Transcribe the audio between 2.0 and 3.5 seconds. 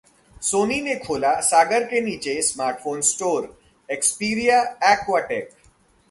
नीचे smartphone store,